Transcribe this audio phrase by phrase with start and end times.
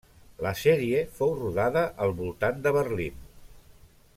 [0.45, 3.21] La sèrie fou rodada al voltant de Berlín.